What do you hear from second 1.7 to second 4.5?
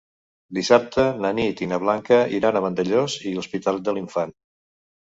na Blanca iran a Vandellòs i l'Hospitalet de l'Infant.